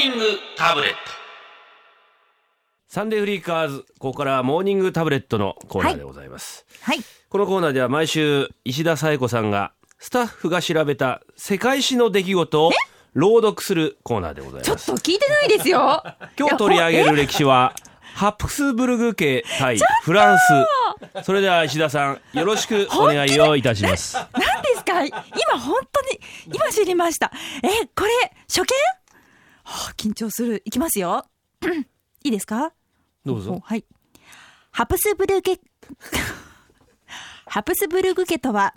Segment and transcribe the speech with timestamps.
[0.00, 0.24] ニング
[0.56, 0.96] タブレット。
[2.88, 7.00] サンデーフリッカーズここからはモーニングタブレットのコーナーでございます、はい。
[7.28, 12.70] このコーナーでは毎週石田紗友子さんがスタッフが調べた世界史の出来事を
[13.12, 16.02] 朗読するコーナーでございちょっますと聞いてないですよ。
[16.38, 17.74] 今日取り上げる歴史は
[18.14, 20.42] ハプスブルグ家対フランス。
[21.24, 24.16] それでは石田さんよろしくお願いをいたします。
[24.32, 25.04] 何ですか？
[25.04, 27.30] 今本当に、今知りました。
[27.62, 28.10] え、これ、
[28.48, 28.66] 初見？
[29.64, 30.62] はあ、緊張する。
[30.64, 31.24] いきますよ。
[32.24, 32.72] いいですか？
[33.24, 33.84] どうぞはい。
[34.70, 35.52] ハプスブルグ、
[37.46, 38.74] ハプスブルグ家とは、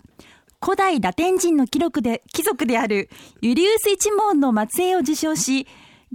[0.62, 3.08] 古代ラテン人の記録で、貴族である
[3.40, 5.66] ユリウス一門の末裔を受賞し、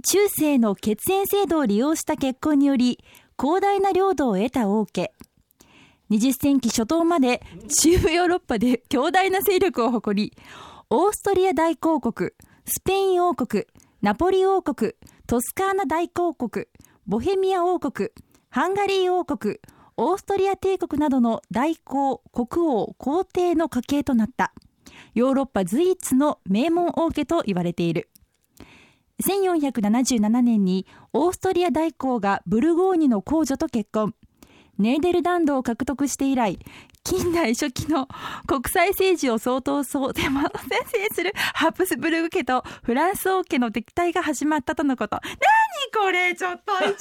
[0.04, 3.02] 中世の血縁制度を利用した結婚により、
[3.38, 5.12] 広大な領土を得た王家。
[6.10, 7.40] 20世紀初頭まで
[7.82, 10.36] 中部ヨーロッパで強大な勢力を誇り、
[10.90, 12.30] オーストリア大公国、
[12.66, 13.64] スペイン王国、
[14.02, 14.92] ナポリ王国、
[15.26, 16.64] トスカーナ大公国、
[17.06, 18.08] ボヘミア王国、
[18.48, 19.58] ハンガリー王国、
[19.98, 24.54] オーストリア帝国などの大公、国王、皇帝の家系となった。
[25.12, 28.08] ヨーロッパ随一の名門王家と言われている。
[29.22, 34.14] 1477年にオーストリア大公がブルゴーニュの公女と結婚。
[34.80, 36.58] ネーデルランドを獲得して以来、
[37.04, 38.08] 近代初期の
[38.46, 45.16] 国際政治を相当そうでも先制するハプスブルグ家とフランス王家の敵対が始まったとのこと。
[45.16, 45.36] なに
[45.94, 46.34] これ？
[46.34, 46.98] ちょっと、意地悪皆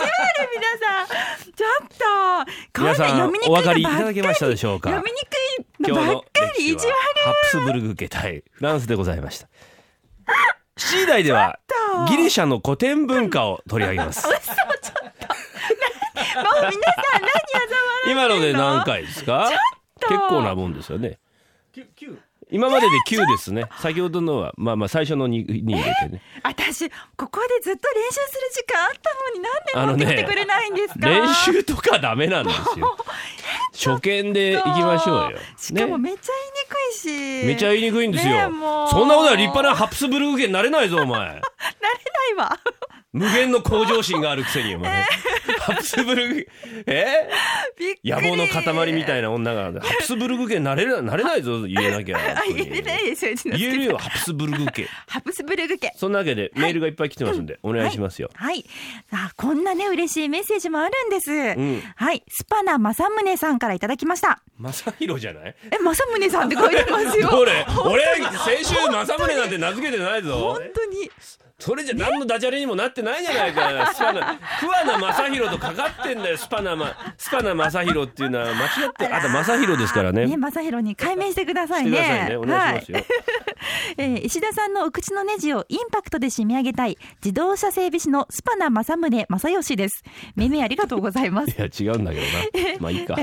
[0.78, 1.08] さん。
[1.08, 3.84] ちょっと、こんな読みにくいのばっかり。
[3.84, 4.90] ただけましたでしょうか？
[4.90, 6.78] 読みにくい今日ののばっかり意地悪。
[6.78, 6.94] 歴史は。
[7.26, 9.48] ハプスブルグ家対フランスでございました。
[10.78, 11.60] 7時台では
[12.08, 14.26] ギリシャの古典文化を取り上げます。
[14.30, 14.48] もう皆
[16.42, 16.70] さ
[17.18, 17.30] ん何？
[18.10, 19.50] 今ので何回ですか？
[20.00, 20.08] と。
[20.08, 21.20] 結構なもんですよね。
[22.52, 23.66] 今までで9ですね。
[23.80, 26.20] 先ほどのはまあまあ最初の 2, 2入れてね。
[26.44, 29.14] 私、ここでずっと練習する時間あった
[29.86, 32.98] のになんで持ってきてくれないんですか、練習とかダメなんですよ。
[33.96, 35.38] 初見で行きましょうよ。
[35.58, 36.10] しかもね。
[36.10, 37.46] めっちゃ言いにくいし。
[37.48, 38.90] めちゃ言いにくいんですねえよもう。
[38.90, 41.20] そんなことは立派なハプスブルグ家になれないぞお前。
[41.20, 41.40] なれな
[42.32, 42.60] いわ。
[43.14, 45.04] 無限の向上心があるくせにお前
[45.70, 46.48] ハプスブルグ
[46.88, 47.30] え？
[48.04, 55.92] 野望の塊みたいな女がハプスブルグ家になれななれないぞ言えなきゃ あ、言えないですよ、言えるよハプスブルグ家ハプスブルグ家。
[55.96, 58.66] そんなわけでメールがいっぱい来てますんで、お願いしますよ、はい。
[59.12, 61.32] あ、こんなね、嬉しいメッセージもあるんです。
[61.32, 62.24] んはい。
[62.28, 64.42] スパナ正宗さんからいただきました。
[64.60, 65.56] 正弘じゃない？
[65.72, 67.30] え、正宗さんって書いてますよ。
[67.40, 67.52] 俺
[68.62, 71.10] 先週正宗なんて名付けてないぞ本当に。
[71.60, 73.94] それじゃ何のダジャレにもなってないじゃないか。
[73.94, 76.38] スパナ桑名正弘とかかってんだよ。
[76.38, 80.26] スパナマスパナ正弘っていうのは間違ってあと正弘ですからね。
[80.26, 81.98] ね、正弘に解明してくださいね。
[81.98, 82.38] してくださいね。
[82.38, 83.06] お願いしますよ、はい
[83.98, 90.04] えー石田さんのお口のネジをインパクトで締め上げたい自動車整備士のスパナ正宗正義です。
[90.36, 91.52] 命名ありがとうございます。
[91.52, 92.26] いや違うんだけど
[92.74, 92.80] な。
[92.80, 93.16] まあいいか。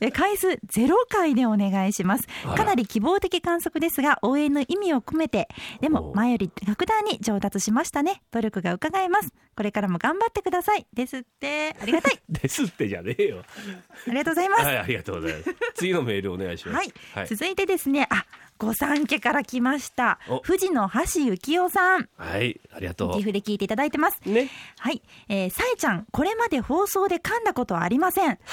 [0.00, 2.26] え回数0回でお願いします。
[2.56, 5.48] かなり希望的観測ですが応援の意味を込めて
[5.80, 8.22] でもお前より格段に上達しましたね。
[8.30, 9.32] 努力が伺えます。
[9.56, 10.86] これからも頑張ってください。
[10.92, 11.74] ですって。
[11.80, 12.20] ありがたい。
[12.28, 13.42] ですってじゃねえよ。
[14.06, 14.64] ありがとうございます。
[14.64, 15.56] はいありがとうございます。
[15.74, 16.92] 次のメールお願いします。
[17.14, 18.06] はい、続いてですね。
[18.10, 18.24] あ
[18.58, 20.18] 御三家から来ました。
[20.28, 20.40] お。
[20.40, 21.00] 富士の橋
[21.30, 22.08] 幸男さん。
[22.16, 24.20] はいありがと岐阜で聞いていただいてます。
[24.26, 24.50] うね。
[24.78, 28.38] はい、えー、さえちゃんこれまで放送で噛んだことはありません。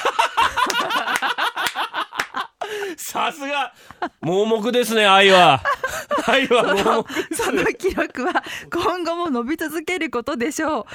[2.98, 3.74] さすが。
[4.22, 5.62] 盲目ですね愛は。
[6.28, 10.70] 愛は盲目 その記録は今後も伸び続けることでしょう。
[10.72, 10.86] 噛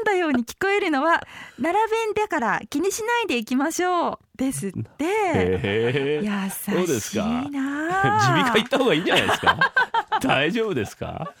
[0.00, 1.22] んだように聞こえるのは、
[1.60, 4.27] 奈良弁だから気にしないでいきましょう。
[4.38, 5.04] ですって。
[5.04, 7.22] へえ優そうですか。
[7.44, 9.72] しいな耳あ鼻科行った方がいいんじゃないですか。
[10.22, 11.32] 大丈夫ですか？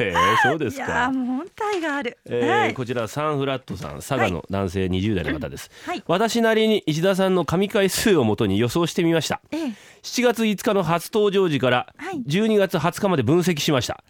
[0.00, 2.18] へえそうですいやかーもう本体がある。
[2.26, 2.74] えーはい。
[2.74, 6.02] こちらサンフラットさん佐賀の男性20代の方です、はい。
[6.06, 9.40] 私なりに石田さんの神回数をもとに予想してみました。
[9.52, 9.72] ええ。
[10.02, 12.22] 7月5日の初登場時からはい。
[12.26, 14.02] 12月20日まで分析しました、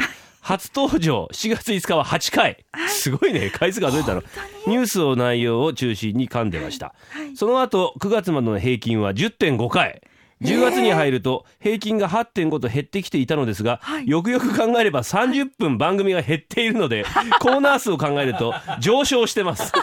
[0.46, 1.28] 初登場。
[1.32, 3.50] 7月5日は8回すごいね。
[3.50, 4.22] 回数数えたの。
[4.68, 7.36] ニュースの内容を中心に噛んでました、はい。
[7.36, 10.02] その後9月までの平均は10.5回
[10.42, 14.08] 10月に入ると平均が8.5と減ってきていたのですが、はい。
[14.08, 17.04] よくよく考えれば30分番組が減っているので
[17.40, 19.72] コーナー数を考えると上昇してます。
[19.72, 19.80] と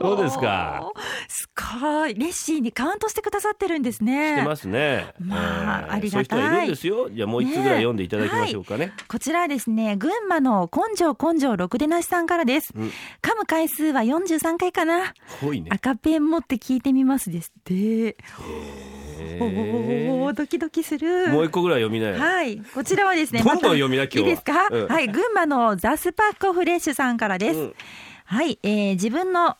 [0.00, 0.90] どうですか？
[1.28, 1.48] す
[1.80, 2.14] ごい。
[2.14, 4.36] 熱心にカウントしてくださってるんですね。
[4.36, 5.14] してますね。
[5.18, 7.08] まあありそういう人がたいはいるんですよ。
[7.10, 8.92] じゃあもう一つぐらい読んでいただきましょうかね。
[9.08, 12.72] こちらはですね、群馬の根性根性ろくでなしさんからです。
[12.76, 12.90] うん
[13.22, 15.12] 噛む回数は43回かな。
[15.42, 15.64] ね。
[15.70, 17.74] 赤ペン持って聞いてみますですって。
[17.74, 18.16] へ
[19.40, 27.74] おおドキドキするもう一個ぐらい読みなよ、はいこちらはですねどんどん読みな今日はいいですか、うんはい群馬のザスパッコフレッシュさんからです、うん
[28.32, 29.58] はい、えー自分の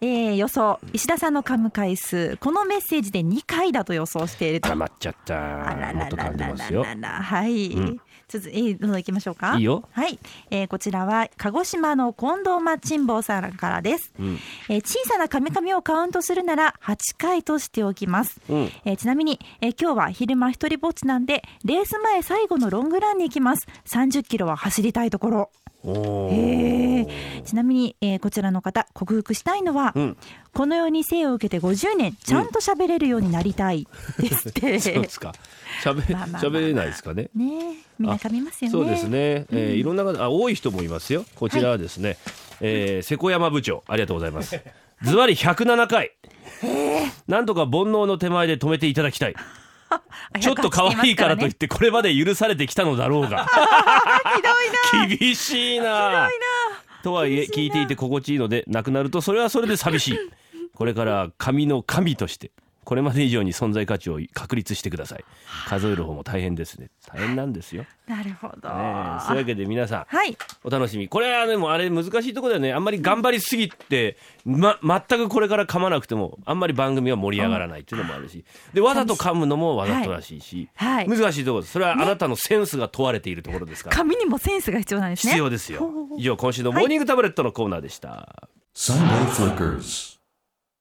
[0.00, 4.70] えー予想石田さんの噛む回数このメッセージで2回だと予想していると。
[4.70, 5.68] 溜まっちゃった。
[5.68, 6.82] あらもっと噛んでますよ。
[6.82, 8.00] ららはい、うん。
[8.26, 9.56] 続えーどんどん行きましょうか。
[9.56, 9.84] いいよ。
[9.92, 10.18] はい、
[10.50, 14.38] えーこちらは鹿児島の近藤マッチンボウさんからです、うん。
[14.68, 18.58] えー小さなカミカミをカウントするなら8回としておきます、うん。
[18.84, 23.68] えーちなみに、えー今日は昼間一人ぼっちなんでレース前最後のロングランに行きます。
[23.86, 25.50] 30キロは走りたいところ
[25.84, 27.06] おへー。
[27.06, 30.16] ーちなみに、えーこちらの方克服したいのは、うん。
[30.52, 33.86] この世に生を受けて50年ちゃんと喋れるようになりたい
[34.18, 35.32] ですって、 そうですか。
[35.82, 37.30] 喋まあまあれないですかね。
[37.34, 38.72] ねえみんな噛みますよね。
[38.72, 41.24] そうですね、えーいろんな方あ多い人もいますよ。
[41.36, 42.16] こちらはですね、
[42.60, 44.60] えー瀬古山部長ありがとうございます。
[45.02, 46.12] ズバリ107回。
[47.28, 49.34] なんとか煩悩の手前で止めていただきたい。
[49.36, 49.40] あ
[50.40, 53.46] ちょっと可愛いからといっねてこれまで許されてきたのだろうが。
[55.18, 56.28] 厳しいな。
[57.02, 60.18] とはいえ聞いていて心地いいのでなくなるとそれはそれで寂しい。
[60.74, 62.52] これから神の神として
[62.88, 65.24] これまで以上に存在価値を確立してください。
[65.66, 66.88] 数える方も大変ですね。
[67.06, 70.34] 大変なんですよ、ねなるほど、え、そういうわけで皆さんはい。
[70.64, 71.06] お楽しみ。
[71.06, 72.72] これはでもあれ難しいところだよね。
[72.72, 78.42] あんまり頑張りすぎて、ま、全くこれから噛まなくてもあんまり番組は盛り上がらないっていうのもあるし。
[78.72, 81.06] でわざと噛むのもわざとらしいし、はい。
[81.06, 81.72] はい難しいところです。
[81.74, 85.32] それはあなたのセンスが問われているところですから、紙にもセンスが必要なんですね。
[85.32, 85.92] 必要ですよ。
[86.16, 90.16] 以上今週のモーニングタブレットのコーナーでした、Sunday Flickers.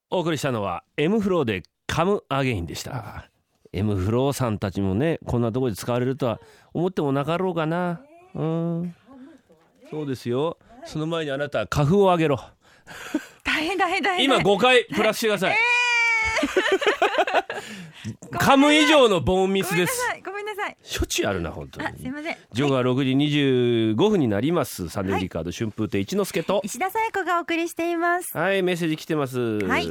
[0.09, 3.29] お送りしたのは M フローでカムアゲインでした。
[3.73, 6.39] M フローさんたちもねこんなところで使われるとは
[6.73, 8.01] 思ってもなかろうかな。
[8.35, 8.95] うん。
[9.89, 10.57] そうですよ。
[10.85, 12.39] その前にあなた花粉をあげろ。
[13.43, 14.25] 大変大変大変。
[14.25, 15.57] 今5回プラスしてください、
[18.31, 20.01] 噛む以上のボンミスです。
[20.25, 20.77] ごめんなさい。
[20.81, 21.87] しょっちゅうあるな本当に。
[21.87, 22.37] あすいません。
[22.53, 24.87] 時刻は6時25分になります。
[24.89, 26.61] サンデーリカード春風亭一之輔と。
[26.63, 28.37] 石田紗友子がお送りしています。
[28.37, 29.87] はいメッセージ来てます、はい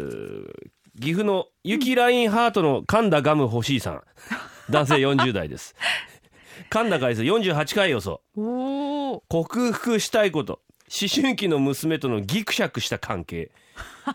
[1.01, 4.03] 岐阜の雪ラインハートの噛んだガム欲しいさん。
[4.71, 5.75] 男性40代です。
[6.71, 8.21] 噛んだ回数48回予想。
[9.29, 10.61] 克服したいこと。
[10.89, 13.51] 思春期の娘とのギクシャクした関係。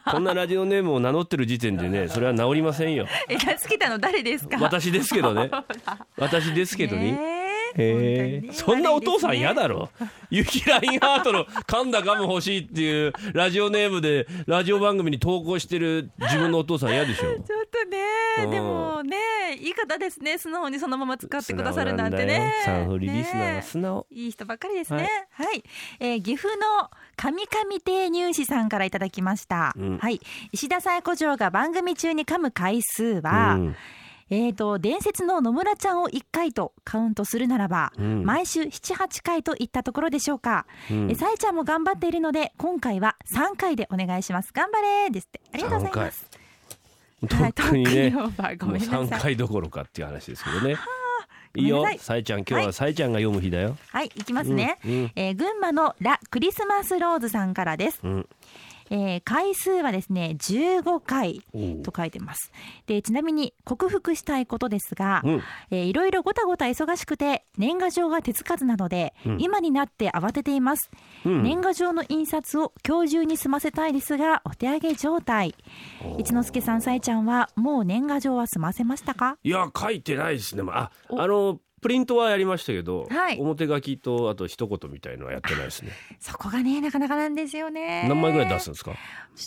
[0.10, 3.06] こんなラジオネームを名乗ってる時点でねそれは治りませんよ。
[3.30, 4.58] え名付けたの誰ですか？
[4.60, 5.52] 私ですけどね。
[6.18, 7.41] 私ですけどに、ね
[7.76, 8.48] えへえ本当に。
[8.48, 9.90] ねそんなお父さん嫌だろ。
[10.30, 17.24] 雪ラインハートの噛んだガム欲しいっていうラジオネームでラジオ番組に投稿してる自分のお父さん嫌でしょ。
[17.42, 17.98] ちょっとね
[18.46, 18.52] うん。
[18.52, 19.18] でもね
[19.60, 20.38] いい方ですね。
[20.38, 22.54] 素直にそのまま使ってくださるなんてね。
[22.66, 25.28] サンフリリスナーはね素直、いい人ばっかりですね。
[25.32, 25.58] ははい。
[25.60, 25.64] い、
[26.00, 29.74] えー岐阜の神々亭入試さんからいただきました。
[29.78, 29.98] うん。
[29.98, 30.20] はい、
[30.52, 33.76] 石田紗友子嬢が番組中に噛む回数は、うん
[34.32, 38.24] えーと伝説の野村ちゃんを1回とカウントするならば、うん。
[38.24, 40.66] 毎週78回といったところでしょうか。
[40.90, 41.12] うん。
[41.12, 44.54] えさえちゃんも頑張っているので今回は3回でお願いします。
[44.54, 45.42] 頑張れですって。
[45.54, 46.26] ありがとうございます。
[46.32, 46.42] はい
[47.54, 49.20] 特にね、特にオーバーごもうめんなさい。
[49.20, 50.76] 3回どころかっていう話ですけどね。
[51.56, 51.86] いいよ。
[52.00, 54.80] さえちゃん今日はさえちゃんが読む日だよ、はい、いきますね。
[54.86, 55.12] うんうん。
[55.16, 58.00] えー群馬のラ・クリスマスローズさんからです。
[58.02, 58.28] うん
[58.92, 61.42] えー回数はですね15回
[61.82, 62.52] と書いてます。
[62.86, 65.42] でちなみに克服したいことですが、うん。
[65.72, 69.38] えーいろいろごたごた忙しくて年賀状が手つかずなので、うん。
[69.40, 70.92] 今になって慌てています、
[71.26, 71.42] うん。
[71.42, 75.56] 年賀状の印刷を今日中に済ませたいですがお手上げ状態。
[76.20, 79.38] 一之輔さんさえちゃんはもう年賀状は済ませましたか？
[79.44, 80.64] いや書いてないですね。
[80.64, 81.22] まあお。
[81.22, 83.40] あのプリントはやりましたけど、はい。
[83.40, 85.92] 表書きとあと一言みたいのはやってないですね。
[86.20, 88.06] そこがねなかなかなんですよね。
[88.08, 88.92] 何枚ぐらい出すんですか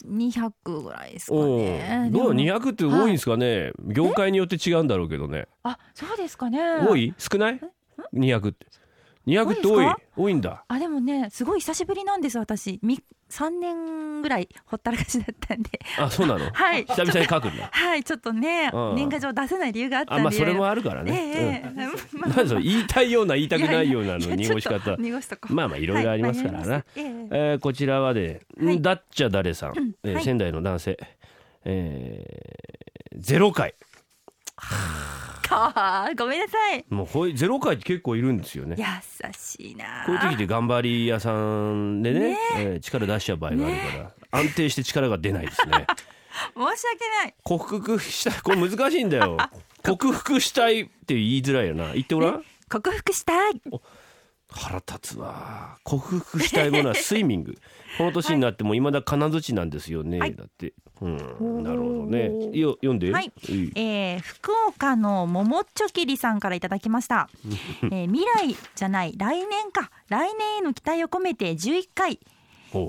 [0.07, 5.47] ？200ぐらいですかおねおどうでも200って多いんですかね、業界によって違うんだろうけどね。
[5.63, 6.61] あそうですかね。
[6.87, 7.15] 多い？
[7.19, 7.61] 少ない
[8.13, 8.67] ？200って
[9.27, 10.65] 200って多い多いんだ。
[10.69, 12.79] あでもねすごい久しぶりなんです私。
[12.83, 15.71] み3年ぐらいほったらかしだったんで。
[15.99, 16.51] あそうなの？
[16.53, 16.85] はい。
[16.85, 17.69] 久々に書くんだ。
[17.73, 18.95] はいちょっとねうん。
[18.97, 20.21] 年賀状出せない理由があったんで。
[20.21, 22.21] あまあそれもあるからえね、えええうん。
[22.21, 24.97] まあなんでそれ言いたいような言いたくないようなの濁し方
[25.49, 27.05] まあまあいろいろありますからな、はいええ。
[27.05, 28.83] えーこちらはね、はい。
[28.83, 30.25] だっちゃ誰さん、えーはい。
[30.25, 30.99] 仙台の男性、
[31.65, 33.75] えーゼロ回
[35.55, 36.85] か ごめんなさい。
[36.89, 38.77] もうこういうゼロ回って結構いるんですよね。
[38.79, 38.85] 優
[39.33, 40.05] しいな。
[40.07, 45.87] こういう時で頑張り屋さんでねえー力出しちゃう場合があるから、安定して力が出ないですね。
[46.55, 47.35] 申し訳ない。
[47.45, 48.41] 克服したい。
[48.43, 49.37] これ難しいんだよ。
[49.83, 51.93] 克服したいって言いづらいよな。
[51.93, 52.45] 言ってごらん。
[52.69, 53.61] 克服したい。
[54.51, 55.79] 腹立つわ。
[55.85, 57.55] 克服したいものはスイミング。
[57.99, 60.35] この年になっても未だ金槌なんですよね、はい。
[60.35, 62.57] だってうんなるほどね。
[62.57, 63.13] よ読んで。
[63.13, 63.33] はい。
[63.49, 67.29] いえー福岡のももっちょきりさんからいただきました、
[67.91, 69.91] えー未来じゃない来年か。
[70.09, 72.21] 来年への期待を込めて11回。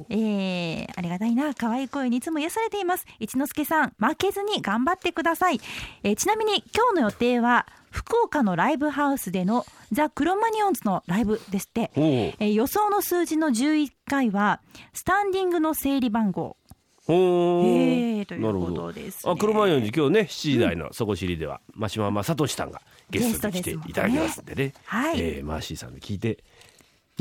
[0.09, 1.53] えー、ありがたいな。
[1.53, 3.05] 可愛い声にいつも癒されています。
[3.19, 5.59] 一之輔さん負けずに頑張ってください、
[6.03, 14.62] えーちなみに今日の予定は福岡のライブハウスでのザ・クロマニオンズのライブですって、えー予想の数字の11回は
[14.93, 16.57] スタンディングの整理番号
[17.05, 18.81] ほうえーというこなるほど。
[18.88, 24.74] とです、ね、あ車四時今日ね7時台のそこ知りでは真島昌利さんがゲストに来ていただきますんでね。
[24.85, 25.19] はい。
[25.19, 26.43] えーマーシーさんで聞いて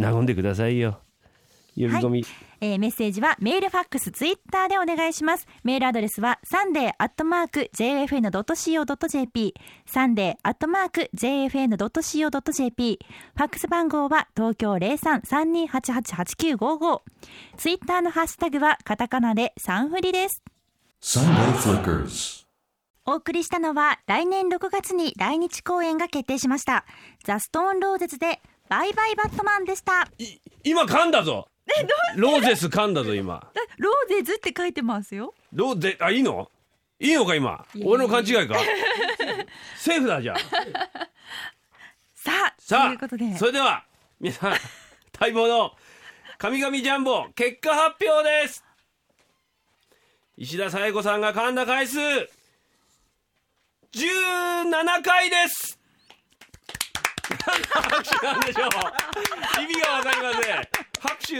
[0.00, 0.98] 和んでくださいよ。
[1.76, 2.26] 呼び込み、
[2.64, 5.46] えーメッセージはメールファックスツイッターでお願いします。
[5.64, 9.54] メールアドレスはサンデーアットマーク JFN.CO.JP
[9.84, 12.98] サンデーアットマーク JFN.CO.JP
[13.36, 17.02] ファックス番号は東京0332888955
[17.58, 20.42] ツイッターのハッシュタグはカタカナでサンフリです。
[21.02, 22.46] Sunday Flickers.
[23.04, 26.86] お送りしたのは来年6月に来日公演が決定しました。
[27.24, 28.40] ザ・ストーンローゼズで
[28.70, 30.08] バイバイバットマンでした。
[30.16, 31.46] い今噛んだぞ
[32.16, 33.50] ローゼス噛んだぞ今。
[33.78, 35.34] ローゼズって書いてますよ。
[35.52, 36.50] ローゼあいいの？
[37.00, 37.64] いいのか今？
[37.84, 38.54] 俺の勘違いか？
[39.76, 40.38] セーフだじゃあ。
[42.14, 43.32] さあさということで。
[43.34, 43.84] あそれでは
[44.20, 44.52] 皆さん
[45.18, 45.72] 待望の
[46.38, 48.64] 神々ジャンボ結果発表です。
[50.36, 52.28] 石田紗友子さんが噛んだ回数17
[55.02, 55.78] 回です。
[57.70, 59.62] 拍手なんでしょう。
[59.62, 61.36] 意味がわかりません拍手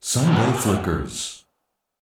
[0.00, 1.47] Sunday Flickers.